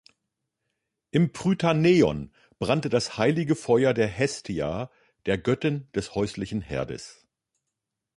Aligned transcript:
Im 1.11 1.31
Prytaneion 1.31 2.33
brannte 2.57 2.89
das 2.89 3.19
heilige 3.19 3.55
Feuer 3.55 3.93
der 3.93 4.07
Hestia, 4.07 4.89
der 5.27 5.37
Göttin 5.37 5.91
des 5.93 6.15
häuslichen 6.15 6.61
Herdes. 6.61 7.27